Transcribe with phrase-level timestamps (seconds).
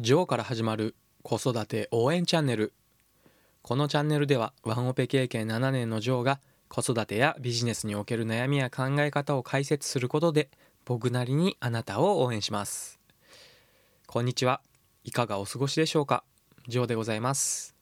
[0.00, 2.72] ジョーから始まる子育て応援チャンネル。
[3.62, 10.50] このチャンネルではワンオペ経験7年のジョーが子育てやビジネスにおける悩みや考え方を解説することで
[10.84, 13.00] 僕なりにあなたを応援します。
[14.06, 14.60] こんにちは。
[15.02, 16.22] いかがお過ごしでしょうか？
[16.68, 17.74] ジョーでございます。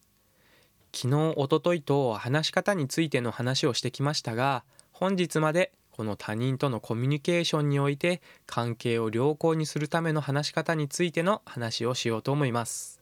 [0.95, 13.01] 昨日おとといと話し方についての話をしてきましたが本日までこの他人とのコミュニケーションにおいて関係を良好にするための話し方についての話をしようと思います。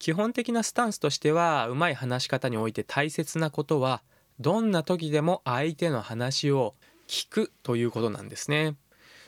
[0.00, 4.02] 基本的なスタンスとしてはうまい話し方において大切なことは
[4.40, 6.74] どんな時でも相手の話を
[7.06, 8.74] 聞くということなんですね。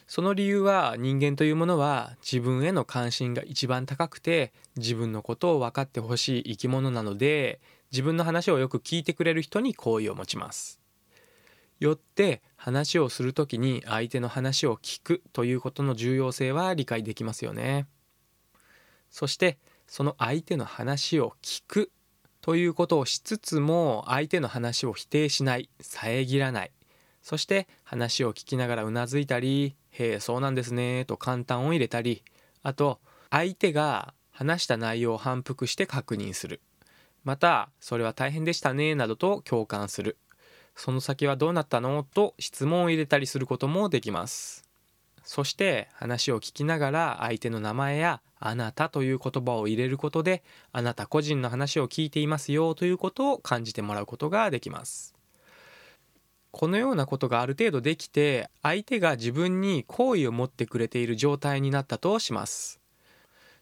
[0.09, 7.61] その理由は人間というものは自分への関心が一番高くて自分のことを分かってほしい生き物なので
[7.93, 10.84] 自分の話をよく聞いてくれる人に好意を持ちます。
[11.81, 17.87] よって話をする時に相手の話を聞くということの重要性は理解できますよね。
[19.11, 21.93] そしてその相手の話を聞く
[22.41, 26.73] ということをしつつも相手の話を否定しない遮らない。
[27.23, 32.23] そして話を聞きながらうなずいたり「へえそうなんですね」と簡単を入れたり
[32.63, 33.01] あと
[33.31, 36.61] 相手が話した内容を反復して確認する。
[37.25, 40.19] また「それは大変でしたね」などと共感する。
[40.77, 42.03] その先はどうなったの？
[42.03, 44.65] と質問を入れたりすることもできます。
[45.23, 55.15] そして話を聞きながら相手の名前やあなたという言葉を入れることであなた個人の話を聞いていますよということを感じてもらうことができます。
[56.51, 62.81] このようなことがある程度できて相手が自分に好意を持ってくれている状態になったとします。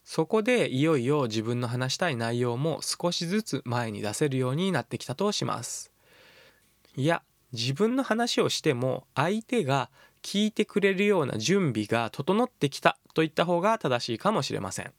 [0.05, 5.92] そこでいよいよ自分の話したい内容も少しずつ前に出せるようになってきたとします。
[6.97, 9.91] いや自分の話をしても相手が
[10.23, 14.93] 聞いてくれるような準備が整ってきたといった方が正しいかもしれません。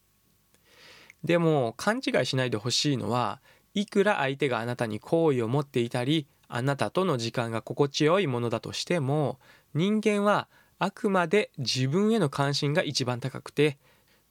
[1.24, 3.40] でも勘違いしないでほしいのは
[3.72, 9.38] いくら相手があなたに好意を持っていたりあなたとの時間が心地よいものだとしても
[9.72, 13.78] 人間はあくまで自分への関心が一番高くて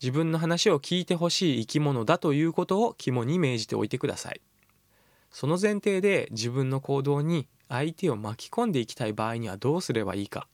[0.01, 4.41] 自分の話を聞いてほしい生き物だということを肝に銘じておいてください。
[5.31, 10.47] その前提で自分の行動に相手を巻き込んでいきたい場合にはどうすればいいか。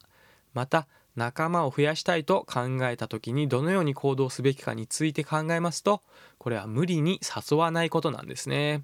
[0.53, 0.87] また
[1.17, 6.01] 仲間を増やしたいと考えた時にどのように行動すべきかについて考えますと
[6.37, 8.83] これは無理に誘わないことなんですね。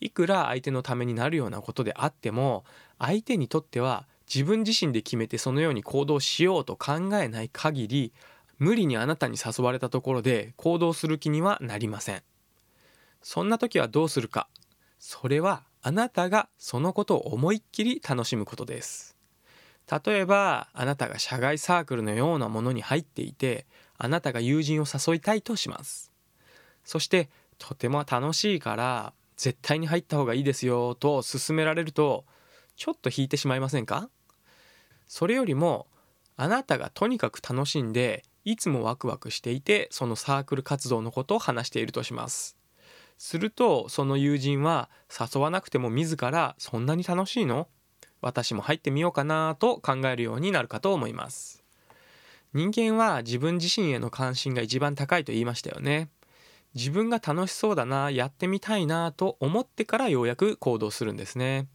[0.00, 2.64] いくら相手のためになるようなことであっても
[2.98, 8.14] 相手にとっては自分自身で決めてそのように行動しようと考えない限り
[8.58, 12.22] 無理にあなたに誘われたところで行動する気にはなりません。
[13.22, 14.48] そんな時はどうするか。
[14.98, 19.18] それはあなたがそのことを思いっきり楽しむことです。
[20.06, 23.66] 例えばあなたが社外サークルのようなものに入っていて
[23.98, 26.10] あなたが友人を誘いたいとします。
[26.84, 27.28] そして
[27.58, 32.24] とても楽しいから絶対に入った方がいいですよと勧められると
[32.76, 34.08] ちょっと引いてしまいませんか？
[35.06, 35.86] それよりも
[36.38, 42.56] あなたがとにかく楽しんでいつもワクワクしていてそのサークル活動のことを話しているとします。
[43.18, 47.68] するとその友人は誘わなくても自らそんなに楽しいの？
[48.20, 51.62] 私も入ってみようかなと考えるようになるかと思います。
[52.54, 56.08] 人間は自分自身への関心が一番高いと言いましたよね。
[56.74, 61.68] 自分が楽しそうだなやってみたいなと思ってからようやく行動するんですね。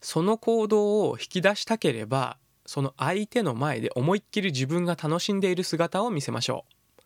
[0.00, 2.36] その行動を引き出したければ
[2.66, 7.02] その相手の前で思いっきり自分が楽しんでいる姿を見せましょう。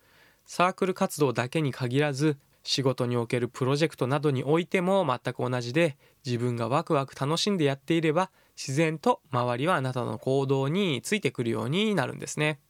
[0.46, 12.60] サークル活動だけに限らず仕事におけるプロジェクトなどにおいても全く同じで自分がワクワク楽しんでやっていれば自然と周りはあなたの行動についてくるようになるんですね。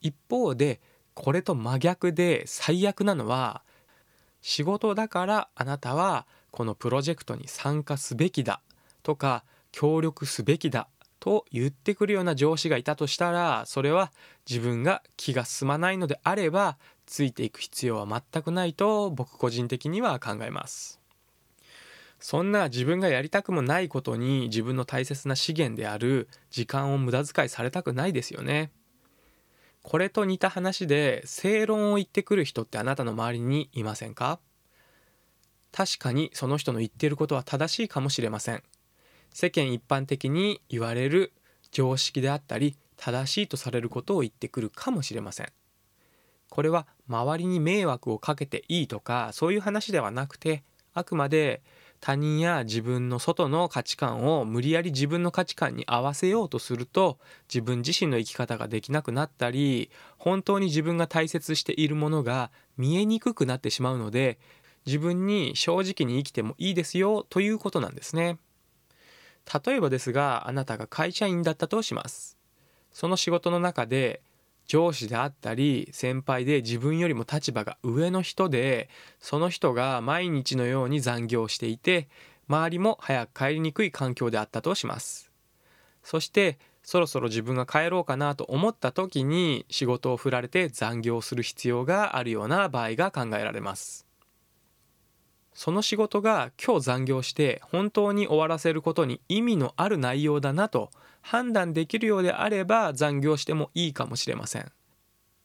[0.00, 0.80] 一方で
[1.14, 3.62] これと真逆で最悪なのは
[4.40, 8.60] 仕事だからあなたはこのプロジェクトに参加すべきだ
[9.02, 10.88] とか協力すべきだ
[11.26, 14.12] と言ってくるような上司がいたとしたらそれは
[14.48, 21.00] 自分が気が進まないのであればついていく必要は全くないと僕個人的には考えます。
[22.20, 28.70] そんな自分がやりたくもないことに自分の大切な資源である時間を無駄遣いされたくないですよね。
[29.82, 34.38] これと似た話で正論を言ってくる人ってあなたの周りにいませんか？
[35.72, 38.62] 確かにその人の言っていることは正しいかもしれません。
[39.36, 41.34] 世間一般的に言われる
[41.70, 45.48] 常識であったり正しいとされることを言ってくるかもしれません。
[46.48, 51.60] これは周りに迷惑をかけていいとかそういう話ではなくてあくまで
[52.00, 57.18] 他人や自分の外の価値観を無理やり自分の価値観に合わせようとすると
[57.52, 64.38] 自分自身の生き方ができなくなったり本当に自分が大切しているものが見えにくくなってしまうので
[64.86, 68.38] 自分に正直に生きてもいいですよということなんですね。
[69.64, 72.36] 例えばですがあなたが会社員だったとします。
[72.92, 74.20] その仕事の中で
[74.66, 78.88] 上司であったり先輩で自分よりも立場が上の人で
[79.20, 82.08] その人が毎日のように残業していて
[82.48, 85.30] 周りも早く帰りにくい環境であったとします。
[86.02, 94.05] そしてそろそろ自分が帰ろうかなと思った時に仕事を振られて残業する必要があるような場合が考えられます。
[95.56, 100.90] その仕事が今日残業して本当に終わらせることに意味のある内容だなと
[101.22, 104.70] 判断できるようであれば残業してもいいかもしれません。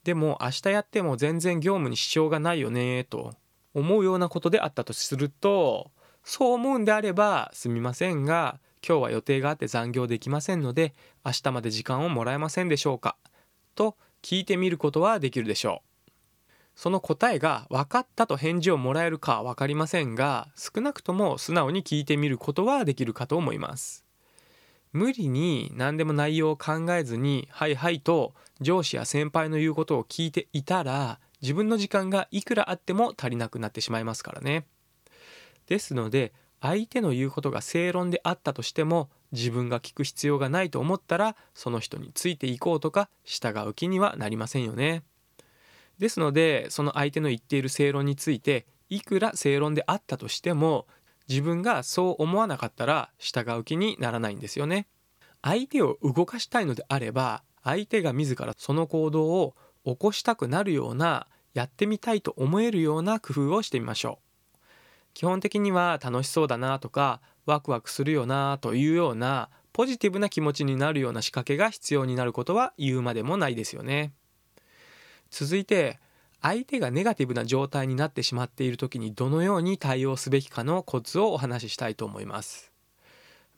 [0.04, 3.34] でも明日やっても全然業務に支障がないよねと
[3.74, 5.92] 思うようなことであったとすると
[6.26, 10.94] そう思うんであればすみませんが今日は予定があって残業できませんので
[11.26, 13.16] 明日まで時間をもらえませんでしょうか
[13.76, 15.91] と聞いてみることはできるでしょう。
[16.76, 24.06] その答えが分かったと返事をもらえるかは分かりませんが少なくとも素直に聞いてみることはできるかと思います
[24.94, 34.68] 無理に何でも内容を考えずに「はいはい」と上司や先輩の言うことを聞いていたら自分の時間がいくらあっても足りなくなってしまいますからね。
[35.68, 45.04] ですので相手の言うことが正論であったとしても自分が聞く必要がないと思ったらその人についていこうとか従う気にはなりませんよね。
[46.02, 50.88] ですのでその相手の言っている正論についていくら正論であったとしても
[51.30, 54.88] 自分がそう思わなかったら従う気にならないんですよね。
[55.44, 59.56] 相手を動かしたいのであれば相手が自らその行動を
[59.86, 64.20] 起こしたくなるようなやってみたいと思えるような工夫をしてみましょ
[64.56, 64.58] う。
[65.14, 74.14] 基本的には楽しそうだなとかワクワクするよなというようなポジティブな気持ちになるような仕掛けが必要になることは言うまでもないですよね。
[75.32, 76.00] 続いて
[76.42, 82.72] 相手がネガティブな状態になってしまっている時にどのように対応すべきかのコツをお話ししたいと思います。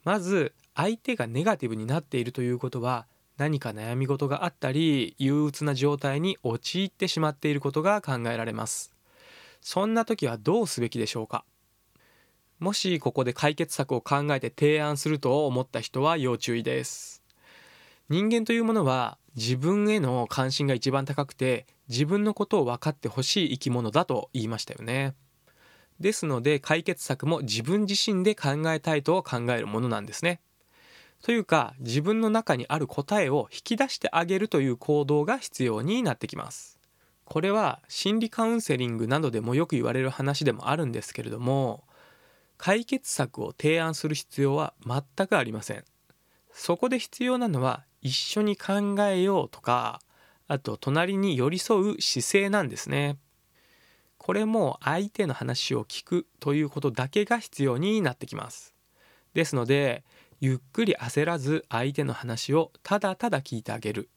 [0.04, 3.06] まず相手がネガティブになっているということは
[3.38, 8.92] 何か悩み事があったり憂鬱な状態に陥ってしまっていることが考えられます。
[9.60, 11.44] そんな時はどうすべきでしょうか？
[12.60, 17.22] もしここで解決策を考えて提案すると思った人は要注意です。
[18.10, 25.14] 人間というものは自分への関心が一番高くて自分のことを分かってほしい生き物だと言いましたよね。
[26.00, 30.40] ですので解決策も自分自身で考えたいと考えるものなんですね。
[31.22, 36.78] というか自分の中にある答えを引き出してあげるという行動が必要になってきます。
[37.24, 41.84] これは心理カウンセリングなどでもよく言われる話でもあるんですけれども
[42.58, 45.84] 解決策を提案する必要は全くありません。
[46.52, 50.00] そこで必要なのは一緒に考えようとか
[50.46, 53.16] あと隣に寄り添う姿勢なんですね。
[54.18, 58.74] これも相手の話を聞くということだけが必要になってきます。
[59.32, 60.04] ですので
[60.38, 64.10] ゆっくり焦らず相手の話をただただ聞いてあげる。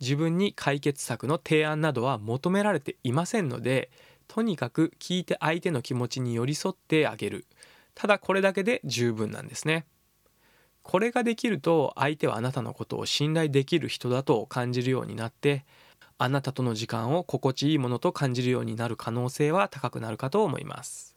[0.00, 3.90] 自分に解決策の提案などは求められていませんので
[4.28, 7.46] とにかく聞いて相手の気持ちに寄り添ってあげる。
[7.94, 9.84] ただこれだけで十分なんですね。
[10.86, 15.64] これができると相手はあなたのことを信頼できる人だと感じるようになって
[16.16, 21.16] あなたとの時間を心地いいものと感じるようになる可能性は高くなるかと思います。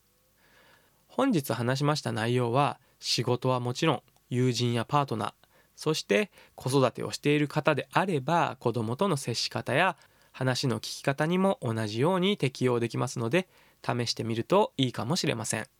[1.08, 4.02] 本日話しました内容は仕事はもちろん
[4.32, 5.34] 友人やパートナー
[5.76, 9.98] そして子育てをしている方であれば子供との接し方や
[10.32, 13.48] 話の聞き方にも同じように適用できますので
[13.86, 15.79] 試してみるといいかもしれません。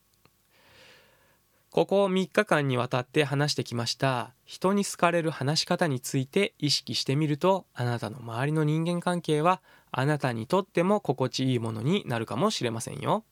[1.72, 9.62] ここ3日間にわたって話してきました人に好かれる話し方について意識してみるとあなたの周りの人間関係は
[9.92, 13.24] あなたにとっても心地いいものになるかもしれませんよ。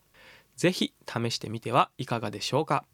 [0.55, 2.85] 是非試してみてはいかがでしょうか。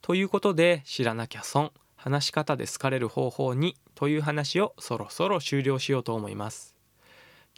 [0.00, 6.76] ということで知らなきゃ損話し方で好かれる方法にという話をそろそろ終了しようと思います。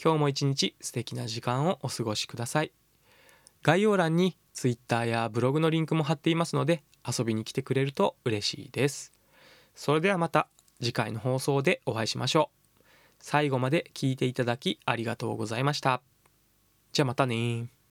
[0.02, 2.73] 今日も一日素敵な時間をお過ごしください。
[3.62, 9.12] 概要欄に Twitter やブログのリンクも貼っていますので遊びに来てくれると嬉しいです。
[9.75, 10.49] それではまた
[10.80, 12.82] 次回の放送でお会いしましょう。
[13.20, 16.00] 最後まで聞いていただきありがとうございました。
[16.92, 17.75] じゃあまたね